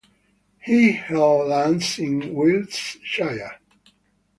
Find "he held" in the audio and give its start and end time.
0.63-1.49